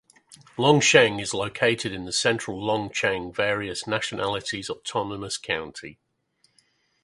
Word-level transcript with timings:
Longsheng 0.57 1.21
is 1.21 1.31
located 1.31 1.91
in 1.93 2.11
central 2.11 2.59
Longsheng 2.59 3.31
Various 3.35 3.85
Nationalities 3.85 4.67
Autonomous 4.67 5.37
County. 5.37 5.99